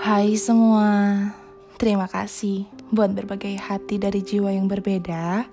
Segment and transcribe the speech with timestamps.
[0.00, 1.28] Hai semua,
[1.76, 5.44] terima kasih buat berbagai hati dari jiwa yang berbeda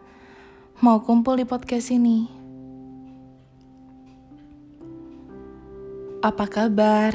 [0.79, 2.31] mau kumpul di podcast ini.
[6.23, 7.11] Apa kabar?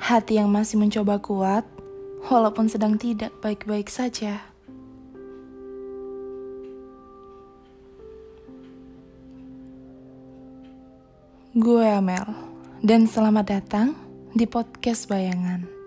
[0.00, 1.68] Hati yang masih mencoba kuat,
[2.32, 4.40] walaupun sedang tidak baik-baik saja.
[11.52, 12.24] Gue Amel,
[12.80, 13.92] dan selamat datang
[14.32, 15.81] di podcast Bayangan.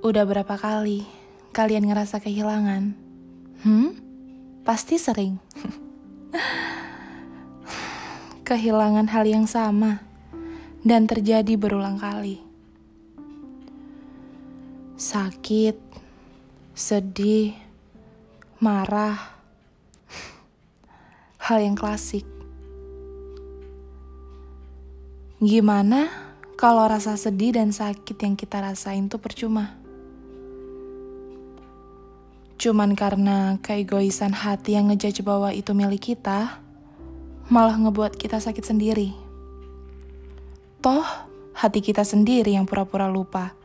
[0.00, 1.04] Udah berapa kali
[1.52, 2.96] kalian ngerasa kehilangan?
[3.60, 3.92] Hmm?
[4.64, 5.36] Pasti sering.
[8.48, 10.00] kehilangan hal yang sama
[10.80, 12.40] dan terjadi berulang kali.
[14.96, 15.76] Sakit,
[16.72, 17.52] sedih,
[18.56, 19.36] marah,
[21.44, 22.24] hal yang klasik.
[25.44, 26.08] Gimana
[26.56, 29.79] kalau rasa sedih dan sakit yang kita rasain tuh percuma?
[32.60, 36.60] Cuman karena keegoisan hati yang ngejudge bahwa itu milik kita,
[37.48, 39.16] malah ngebuat kita sakit sendiri.
[40.84, 41.08] Toh,
[41.56, 43.56] hati kita sendiri yang pura-pura lupa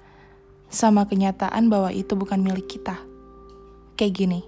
[0.71, 2.95] sama kenyataan bahwa itu bukan milik kita.
[3.99, 4.41] Kayak gini.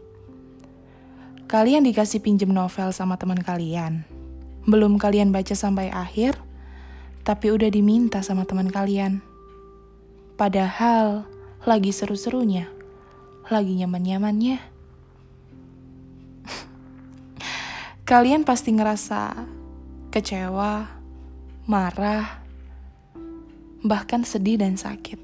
[1.51, 4.07] Kalian dikasih pinjem novel sama teman kalian.
[4.63, 6.39] Belum kalian baca sampai akhir,
[7.27, 9.19] tapi udah diminta sama teman kalian.
[10.39, 11.27] Padahal
[11.67, 12.76] lagi seru-serunya,
[13.47, 14.59] lagi nyaman-nyamannya.
[18.07, 19.35] kalian pasti ngerasa
[20.15, 20.87] kecewa,
[21.67, 22.39] marah,
[23.83, 25.19] bahkan sedih dan sakit.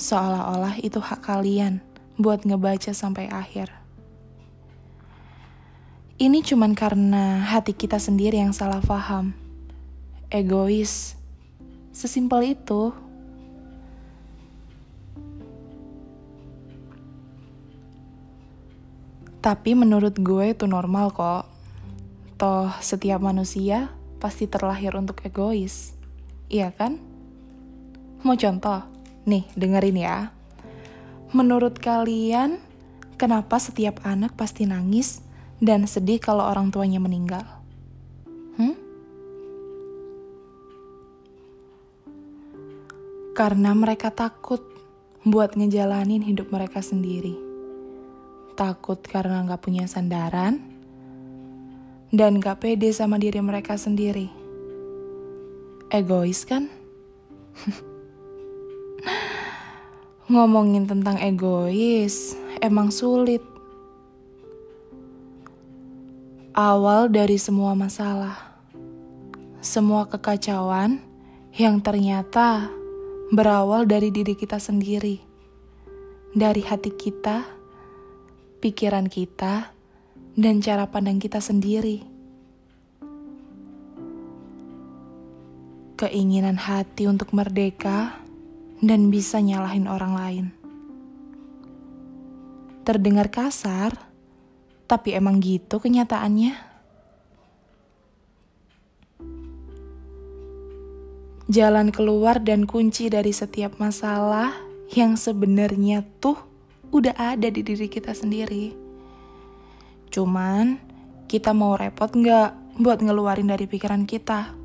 [0.00, 1.84] Seolah-olah itu hak kalian
[2.16, 3.68] buat ngebaca sampai akhir.
[6.18, 9.36] Ini cuman karena hati kita sendiri yang salah paham.
[10.32, 11.14] Egois.
[11.94, 12.90] Sesimpel itu.
[19.38, 21.46] Tapi menurut gue itu normal kok.
[22.38, 25.94] Toh setiap manusia pasti terlahir untuk egois.
[26.50, 26.98] Iya kan?
[28.26, 28.82] Mau contoh?
[29.30, 30.34] Nih, dengerin ya.
[31.30, 32.58] Menurut kalian,
[33.14, 35.22] kenapa setiap anak pasti nangis
[35.62, 37.46] dan sedih kalau orang tuanya meninggal.
[38.58, 38.74] Hmm?
[43.38, 44.66] Karena mereka takut
[45.22, 47.47] buat ngejalanin hidup mereka sendiri.
[48.58, 50.58] Takut karena gak punya sandaran,
[52.10, 54.26] dan gak pede sama diri mereka sendiri.
[55.94, 56.66] Egois kan?
[60.34, 63.46] Ngomongin tentang egois, emang sulit
[66.58, 68.58] awal dari semua masalah,
[69.62, 70.98] semua kekacauan
[71.54, 72.66] yang ternyata
[73.30, 75.22] berawal dari diri kita sendiri,
[76.34, 77.57] dari hati kita,
[78.58, 79.70] pikiran kita,
[80.38, 82.02] dan cara pandang kita sendiri.
[85.98, 88.22] Keinginan hati untuk merdeka
[88.78, 90.46] dan bisa nyalahin orang lain.
[92.86, 93.98] Terdengar kasar,
[94.86, 96.54] tapi emang gitu kenyataannya.
[101.48, 104.52] Jalan keluar dan kunci dari setiap masalah
[104.92, 106.47] yang sebenarnya tuh
[106.92, 108.72] udah ada di diri kita sendiri.
[110.08, 110.80] Cuman
[111.28, 114.56] kita mau repot nggak buat ngeluarin dari pikiran kita?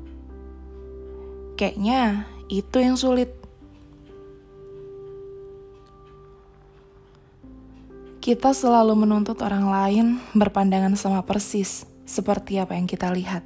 [1.54, 3.30] Kayaknya itu yang sulit.
[8.24, 13.44] Kita selalu menuntut orang lain berpandangan sama persis seperti apa yang kita lihat.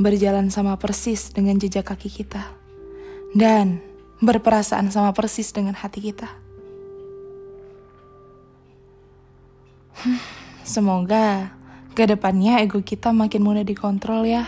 [0.00, 2.40] Berjalan sama persis dengan jejak kaki kita.
[3.36, 3.84] Dan
[4.20, 6.28] berperasaan sama persis dengan hati kita.
[9.96, 10.20] Hmm,
[10.64, 11.52] semoga
[11.96, 14.44] ke depannya ego kita makin mudah dikontrol ya.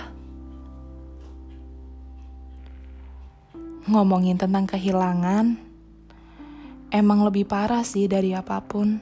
[3.89, 5.57] Ngomongin tentang kehilangan,
[6.93, 9.01] emang lebih parah sih dari apa pun.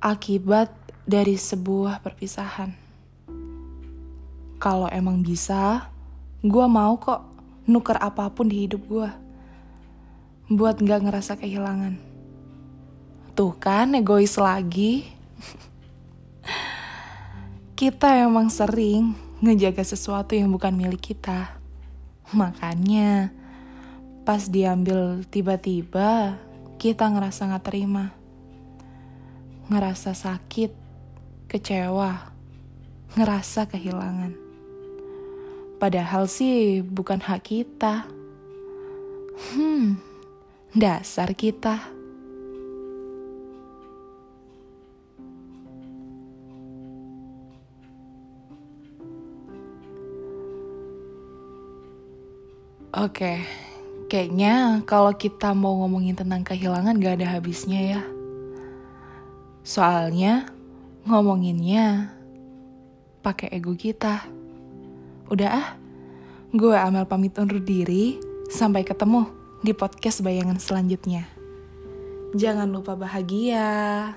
[0.00, 0.68] Akibat
[1.08, 2.76] dari sebuah perpisahan.
[4.60, 5.88] Kalau emang bisa,
[6.44, 7.29] gue mau kok
[7.70, 9.10] nuker apa pun di hidup gue.
[10.50, 11.94] Buat gak ngerasa kehilangan.
[13.38, 15.06] Tuh kan, egois lagi.
[17.78, 21.54] kita emang sering ngejaga sesuatu yang bukan milik kita.
[22.34, 23.30] Makanya,
[24.26, 26.42] pas diambil tiba-tiba
[26.82, 28.18] kita ngerasa gak terima
[29.70, 30.74] ngerasa sakit
[31.46, 32.34] kecewa
[33.14, 34.39] ngerasa kehilangan.
[35.80, 38.04] Padahal sih bukan hak kita.
[39.56, 39.96] Hmm,
[40.76, 41.80] dasar kita.
[52.92, 53.40] Oke,
[54.12, 58.02] kayaknya kalau kita mau ngomongin tentang kehilangan gak ada habisnya ya.
[59.64, 60.44] Soalnya
[61.08, 62.12] ngomonginnya
[63.24, 64.39] pakai ego kita.
[65.30, 65.68] Udah ah,
[66.50, 68.18] gue Amel pamit undur diri.
[68.50, 69.30] Sampai ketemu
[69.62, 71.22] di podcast bayangan selanjutnya.
[72.34, 74.10] Jangan lupa bahagia.